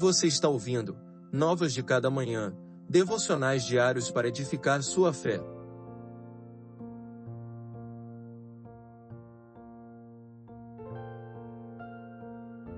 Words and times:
Você 0.00 0.28
está 0.28 0.48
ouvindo 0.48 0.96
Novas 1.30 1.74
de 1.74 1.82
Cada 1.82 2.08
Manhã, 2.08 2.56
devocionais 2.88 3.66
diários 3.66 4.10
para 4.10 4.28
edificar 4.28 4.82
sua 4.82 5.12
fé. 5.12 5.38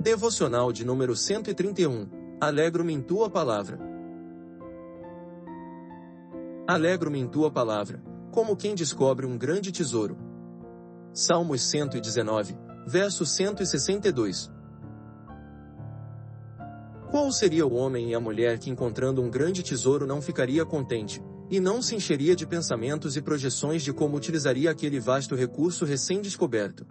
Devocional 0.00 0.72
de 0.72 0.84
número 0.84 1.14
131. 1.14 2.08
Alegro-me 2.40 2.92
em 2.92 3.00
tua 3.00 3.30
palavra. 3.30 3.78
Alegro-me 6.66 7.20
em 7.20 7.28
tua 7.28 7.52
palavra, 7.52 8.02
como 8.32 8.56
quem 8.56 8.74
descobre 8.74 9.26
um 9.26 9.38
grande 9.38 9.70
tesouro. 9.70 10.18
Salmos 11.12 11.62
119, 11.62 12.58
verso 12.84 13.24
162. 13.24 14.50
Qual 17.12 17.30
seria 17.30 17.66
o 17.66 17.74
homem 17.74 18.08
e 18.08 18.14
a 18.14 18.20
mulher 18.20 18.58
que 18.58 18.70
encontrando 18.70 19.20
um 19.20 19.28
grande 19.28 19.62
tesouro 19.62 20.06
não 20.06 20.22
ficaria 20.22 20.64
contente, 20.64 21.22
e 21.50 21.60
não 21.60 21.82
se 21.82 21.94
encheria 21.94 22.34
de 22.34 22.46
pensamentos 22.46 23.18
e 23.18 23.20
projeções 23.20 23.82
de 23.82 23.92
como 23.92 24.16
utilizaria 24.16 24.70
aquele 24.70 24.98
vasto 24.98 25.34
recurso 25.34 25.84
recém-descoberto? 25.84 26.86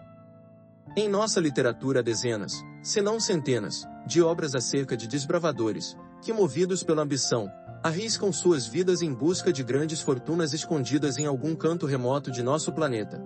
Em 0.95 1.09
nossa 1.09 1.39
literatura 1.39 2.01
há 2.01 2.03
dezenas, 2.03 2.53
se 2.83 3.01
não 3.01 3.19
centenas, 3.19 3.83
de 4.05 4.21
obras 4.21 4.53
acerca 4.53 4.95
de 4.95 5.07
desbravadores, 5.07 5.97
que 6.21 6.31
movidos 6.31 6.83
pela 6.83 7.01
ambição, 7.01 7.49
arriscam 7.81 8.31
suas 8.31 8.67
vidas 8.67 9.01
em 9.01 9.11
busca 9.11 9.51
de 9.51 9.63
grandes 9.63 10.01
fortunas 10.01 10.53
escondidas 10.53 11.17
em 11.17 11.25
algum 11.25 11.55
canto 11.55 11.87
remoto 11.87 12.29
de 12.29 12.43
nosso 12.43 12.71
planeta. 12.71 13.19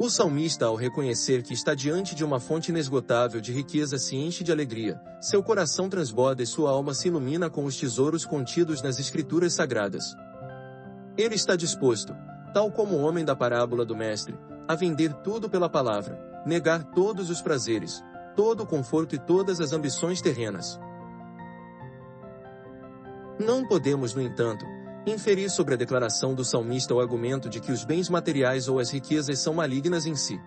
O 0.00 0.08
salmista, 0.08 0.64
ao 0.64 0.76
reconhecer 0.76 1.42
que 1.42 1.52
está 1.52 1.74
diante 1.74 2.14
de 2.14 2.24
uma 2.24 2.38
fonte 2.38 2.70
inesgotável 2.70 3.40
de 3.40 3.52
riqueza, 3.52 3.98
se 3.98 4.14
enche 4.14 4.44
de 4.44 4.52
alegria, 4.52 5.00
seu 5.20 5.42
coração 5.42 5.88
transborda 5.88 6.40
e 6.40 6.46
sua 6.46 6.70
alma 6.70 6.94
se 6.94 7.08
ilumina 7.08 7.50
com 7.50 7.64
os 7.64 7.76
tesouros 7.76 8.24
contidos 8.24 8.80
nas 8.80 9.00
Escrituras 9.00 9.54
Sagradas. 9.54 10.14
Ele 11.16 11.34
está 11.34 11.56
disposto, 11.56 12.14
tal 12.54 12.70
como 12.70 12.94
o 12.94 13.00
homem 13.00 13.24
da 13.24 13.34
parábola 13.34 13.84
do 13.84 13.96
Mestre, 13.96 14.38
a 14.68 14.76
vender 14.76 15.12
tudo 15.14 15.50
pela 15.50 15.68
palavra, 15.68 16.16
negar 16.46 16.84
todos 16.84 17.28
os 17.28 17.42
prazeres, 17.42 18.00
todo 18.36 18.62
o 18.62 18.66
conforto 18.66 19.16
e 19.16 19.18
todas 19.18 19.60
as 19.60 19.72
ambições 19.72 20.22
terrenas. 20.22 20.78
Não 23.36 23.66
podemos, 23.66 24.14
no 24.14 24.22
entanto, 24.22 24.64
inferir 25.10 25.50
sobre 25.50 25.74
a 25.74 25.76
declaração 25.76 26.34
do 26.34 26.44
salmista 26.44 26.94
o 26.94 27.00
argumento 27.00 27.48
de 27.48 27.60
que 27.60 27.72
os 27.72 27.84
bens 27.84 28.08
materiais 28.08 28.68
ou 28.68 28.78
as 28.78 28.90
riquezas 28.90 29.38
são 29.38 29.54
malignas 29.54 30.06
em 30.06 30.14
si. 30.14 30.40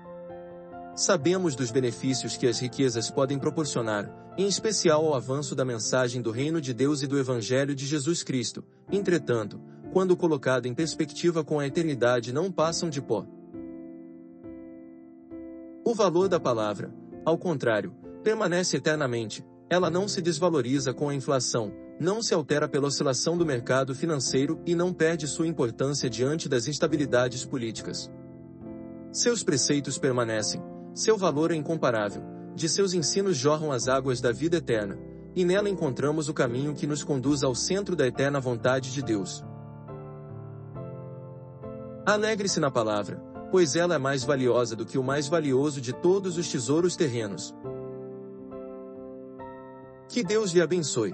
Sabemos 0.95 1.56
dos 1.56 1.72
benefícios 1.72 2.36
que 2.36 2.48
as 2.48 2.59
riquezas 2.59 3.09
podem 3.09 3.40
proporcionar, 3.40 4.12
em 4.38 4.48
especial 4.48 5.06
ao 5.06 5.16
avanço 5.16 5.56
da 5.56 5.64
mensagem 5.64 6.22
do 6.22 6.31
reino 6.31 6.59
de 6.59 6.73
Deus 6.73 7.02
e 7.02 7.08
do 7.08 7.18
Evangelho 7.18 7.73
de 7.73 7.86
Jesus 7.86 8.23
Cristo, 8.23 8.64
entretanto, 8.92 9.59
quando 9.94 10.18
colocado 10.18 10.66
em 10.66 10.73
perspectiva 10.73 11.44
com 11.44 11.59
a 11.59 11.68
eternidade 11.68 12.34
não 12.34 12.52
passam 12.52 12.90
de 12.90 13.02
pó. 13.02 13.25
O 15.84 15.94
valor 15.94 16.28
da 16.30 16.40
palavra, 16.40 16.94
ao 17.25 17.38
contrário, 17.38 17.94
permanece 18.23 18.78
eternamente, 18.78 19.46
ela 19.70 19.90
não 19.90 20.08
se 20.08 20.22
desvaloriza 20.22 20.94
com 20.94 21.09
a 21.09 21.16
inflação, 21.16 21.73
não 22.02 22.19
se 22.19 22.33
altera 22.33 22.67
pela 22.67 22.88
oscilação 22.88 23.38
do 23.38 23.45
mercado 23.45 23.94
financeiro 23.94 24.59
e 24.66 24.73
não 24.73 24.91
perde 24.91 25.27
sua 25.27 25.45
importância 25.45 26.09
diante 26.09 26.49
das 26.49 26.67
instabilidades 26.67 27.45
políticas. 27.45 28.11
Seus 29.11 29.44
preceitos 29.44 29.99
permanecem, 29.99 30.59
seu 30.95 31.16
valor 31.16 31.52
é 31.52 31.55
incomparável, 31.55 32.23
de 32.55 32.67
seus 32.67 32.95
ensinos 32.95 33.38
jorram 33.38 33.72
as 33.72 33.88
águas 33.88 34.19
da 34.19 34.31
vida 34.31 34.57
eterna, 34.57 34.97
e 35.35 35.45
nela 35.45 35.69
encontramos 35.69 36.27
o 36.27 36.33
caminho 36.33 36.73
que 36.73 36.88
nos 36.88 37.03
conduz 37.03 37.44
ao 37.44 37.53
centro 37.53 37.95
da 37.95 38.07
eterna 38.07 38.39
vontade 38.39 38.91
de 38.91 39.03
Deus. 39.03 39.45
Alegre-se 42.03 42.59
na 42.59 42.72
palavra, 42.72 43.17
pois 43.51 43.75
ela 43.75 43.94
é 43.94 44.00
mais 44.00 44.23
valiosa 44.23 44.75
do 44.75 44.88
que 44.88 44.97
o 44.97 45.03
mais 45.03 45.28
valioso 45.28 45.79
de 45.79 45.94
todos 45.94 46.35
os 46.35 46.51
tesouros 46.51 46.95
terrenos. 46.95 47.53
Que 50.09 50.23
Deus 50.23 50.51
lhe 50.51 50.61
abençoe. 50.61 51.13